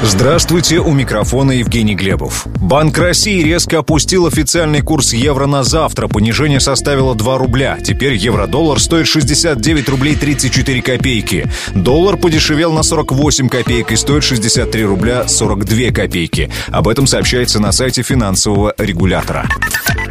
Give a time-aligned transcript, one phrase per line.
[0.00, 2.46] Здравствуйте, у микрофона Евгений Глебов.
[2.60, 6.06] Банк России резко опустил официальный курс евро на завтра.
[6.06, 7.78] Понижение составило 2 рубля.
[7.82, 11.50] Теперь евро-доллар стоит 69 рублей 34 копейки.
[11.74, 16.48] Доллар подешевел на 48 копеек и стоит 63 рубля 42 копейки.
[16.68, 19.46] Об этом сообщается на сайте финансового регулятора.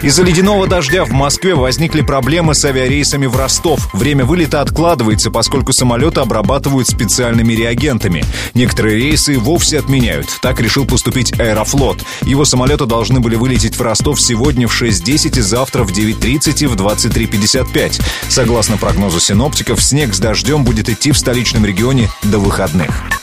[0.01, 3.91] Из-за ледяного дождя в Москве возникли проблемы с авиарейсами в Ростов.
[3.93, 8.23] Время вылета откладывается, поскольку самолеты обрабатывают специальными реагентами.
[8.53, 10.39] Некоторые рейсы вовсе отменяют.
[10.41, 12.03] Так решил поступить Аэрофлот.
[12.21, 16.67] Его самолеты должны были вылететь в Ростов сегодня в 6.10 и завтра в 9.30 и
[16.67, 18.01] в 23.55.
[18.29, 23.16] Согласно прогнозу синоптиков, снег с дождем будет идти в столичном регионе до выходных.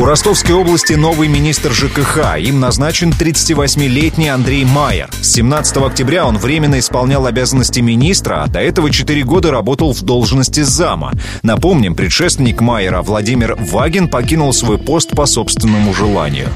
[0.00, 2.38] У Ростовской области новый министр ЖКХ.
[2.38, 5.10] Им назначен 38-летний Андрей Майер.
[5.20, 10.00] С 17 октября он временно исполнял обязанности министра, а до этого 4 года работал в
[10.00, 11.12] должности зама.
[11.42, 16.48] Напомним, предшественник Майера Владимир Вагин покинул свой пост по собственному желанию.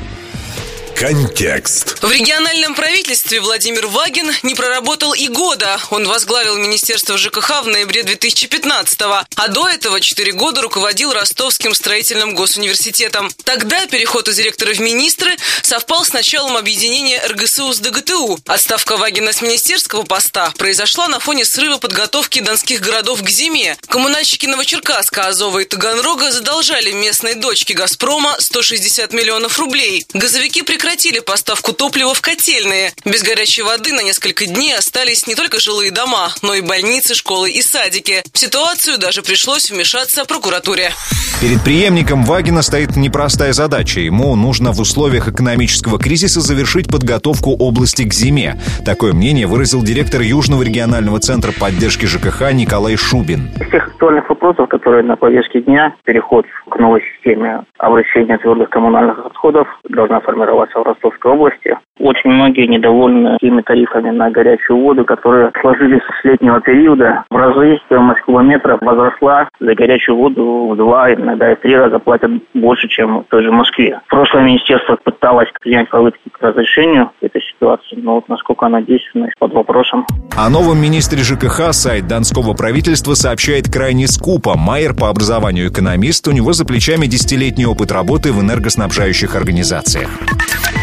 [1.04, 2.02] Контекст.
[2.02, 5.78] В региональном правительстве Владимир Вагин не проработал и года.
[5.90, 12.34] Он возглавил Министерство ЖКХ в ноябре 2015-го, а до этого 4 года руководил Ростовским строительным
[12.34, 13.30] госуниверситетом.
[13.44, 18.38] Тогда переход из директора в министры совпал с началом объединения РГСУ с ДГТУ.
[18.46, 23.76] Отставка Вагина с министерского поста произошла на фоне срыва подготовки донских городов к зиме.
[23.88, 30.06] Коммунальщики Новочеркасска, Азова и Таганрога задолжали местной дочке «Газпрома» 160 миллионов рублей.
[30.14, 32.92] Газовики прекратили прекратили поставку топлива в котельные.
[33.04, 37.50] Без горячей воды на несколько дней остались не только жилые дома, но и больницы, школы
[37.50, 38.22] и садики.
[38.32, 40.92] В ситуацию даже пришлось вмешаться прокуратуре.
[41.40, 43.98] Перед преемником Вагина стоит непростая задача.
[43.98, 48.62] Ему нужно в условиях экономического кризиса завершить подготовку области к зиме.
[48.84, 53.50] Такое мнение выразил директор Южного регионального центра поддержки ЖКХ Николай Шубин.
[53.72, 59.66] Тех актуальных вопросов, которые на повестке дня, переход к новой системе обращения твердых коммунальных отходов
[59.88, 61.78] должна формироваться в Ростовской области.
[61.98, 67.24] Очень многие недовольны теми тарифами на горячую воду, которые сложились с летнего периода.
[67.30, 69.48] В разы стоимость кубометра возросла.
[69.60, 73.52] За горячую воду в два, иногда и три раза платят больше, чем в той же
[73.52, 74.00] Москве.
[74.08, 79.54] Прошлое министерство пыталось принять попытки к разрешению этой ситуации, но вот насколько она действенна, под
[79.54, 80.04] вопросом.
[80.36, 84.56] О новом министре ЖКХ сайт Донского правительства сообщает крайне скупо.
[84.56, 90.10] Майер по образованию экономист, у него за плечами десятилетний опыт работы в энергоснабжающих организациях.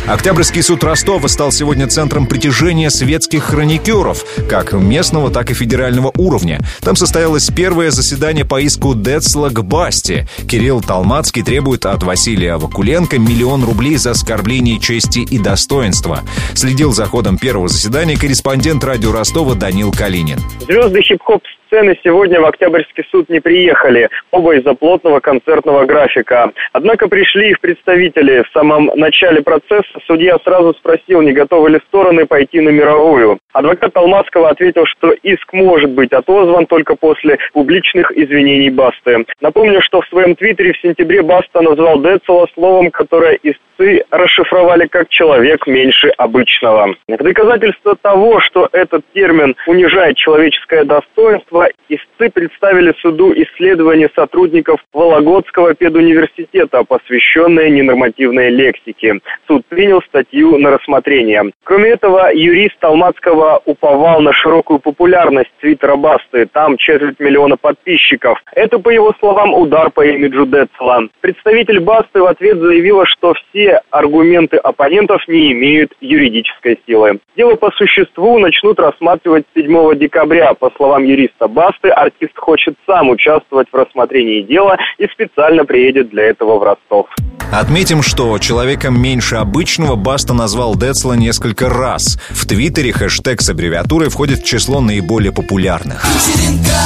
[0.08, 6.60] Октябрьский суд Ростова стал сегодня центром притяжения светских хроникеров, как местного, так и федерального уровня.
[6.82, 10.28] Там состоялось первое заседание по иску Децла к Басте.
[10.50, 16.22] Кирилл Талмацкий требует от Василия Вакуленко миллион рублей за оскорбление чести и достоинства.
[16.56, 20.40] Следил за ходом первого заседания корреспондент радио Ростова Данил Калинин.
[20.68, 26.52] Звезды хип-хоп сцены сегодня в Октябрьский суд не приехали, оба из-за плотного концертного графика.
[26.74, 28.44] Однако пришли их представители.
[28.44, 33.40] В самом начале процесса судья сразу спросил, не готовы ли стороны пойти на мировую.
[33.54, 39.26] Адвокат Алмазского ответил, что иск может быть отозван только после публичных извинений Басты.
[39.42, 45.10] Напомню, что в своем твиттере в сентябре Баста назвал Децела словом, которое истцы расшифровали как
[45.10, 46.96] «человек меньше обычного».
[47.08, 55.74] В доказательство того, что этот термин унижает человеческое достоинство, истцы представили суду исследование сотрудников Вологодского
[55.74, 59.20] педуниверситета, посвященное ненормативной лексике.
[59.48, 61.52] Суд принял статью на рассмотрение.
[61.64, 66.46] Кроме этого, юрист Алматского Кириллова уповал на широкую популярность твиттера Басты.
[66.46, 68.40] Там четверть миллиона подписчиков.
[68.54, 71.02] Это, по его словам, удар по имиджу Децла.
[71.22, 77.20] Представитель Басты в ответ заявила, что все аргументы оппонентов не имеют юридической силы.
[77.36, 80.54] Дело по существу начнут рассматривать 7 декабря.
[80.54, 86.26] По словам юриста Басты, артист хочет сам участвовать в рассмотрении дела и специально приедет для
[86.26, 87.08] этого в Ростов.
[87.52, 92.18] Отметим, что человеком меньше обычного Баста назвал Децла несколько раз.
[92.30, 96.04] В Твиттере хэштег с аббревиатурой входит в число наиболее популярных.
[96.06, 96.82] Вечеринка,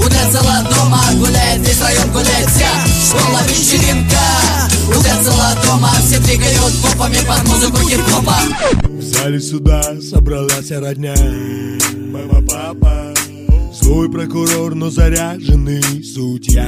[0.00, 2.68] у Децла дома гуляет, весь район гуляет вся
[3.06, 4.18] школа вечеринка.
[4.88, 8.36] У Децла дома все двигают попами под музыку хип-хопа.
[8.82, 11.14] В зале суда собралась родня.
[11.94, 13.14] Мама, папа,
[13.72, 16.66] злой прокурор, но заряженный судья.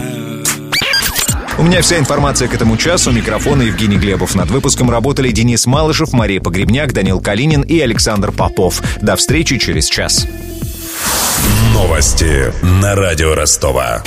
[1.59, 3.11] У меня вся информация к этому часу.
[3.11, 4.37] Микрофон Евгений Глебов.
[4.37, 8.81] Над выпуском работали Денис Малышев, Мария Погребняк, Данил Калинин и Александр Попов.
[9.03, 10.29] До встречи через час.
[11.73, 14.05] Новости на радио Ростова.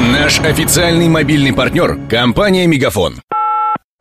[0.00, 3.20] Наш официальный мобильный партнер– компания «Мегафон».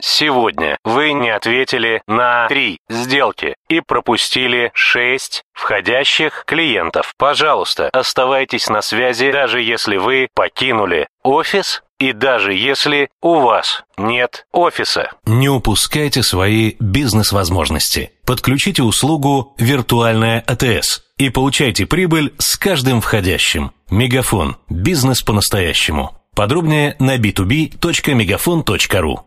[0.02, 7.14] Сегодня вы не ответили на три сделки и пропустили шесть входящих клиентов.
[7.18, 14.46] Пожалуйста, оставайтесь на связи, даже если вы покинули офис и даже если у вас нет
[14.52, 15.12] офиса.
[15.26, 18.12] Не упускайте свои бизнес-возможности.
[18.26, 23.72] Подключите услугу «Виртуальная АТС» и получайте прибыль с каждым входящим.
[23.90, 24.58] Мегафон.
[24.70, 26.12] Бизнес по-настоящему.
[26.36, 29.22] Подробнее на b2b.мегафон.ру